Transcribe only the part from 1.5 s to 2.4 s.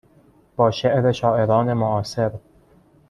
معاصر